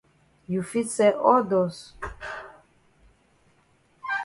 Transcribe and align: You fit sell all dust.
You 0.47 0.63
fit 0.63 0.89
sell 0.89 1.13
all 1.19 1.43
dust. 1.43 1.93